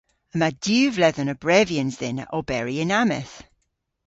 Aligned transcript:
Yma 0.33 0.49
diw 0.63 0.89
vledhen 0.95 1.33
a 1.33 1.35
brevyans 1.43 1.95
dhyn 1.99 2.23
a 2.23 2.25
oberi 2.37 2.75
yn 2.83 2.95
ammeth. 3.01 3.35